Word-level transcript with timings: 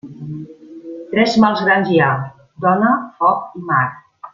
Tres 1.11 1.37
mals 1.45 1.61
grans 1.67 1.93
hi 1.97 2.03
ha: 2.07 2.09
dona, 2.67 2.99
foc 3.23 3.57
i 3.61 3.67
mar. 3.73 3.89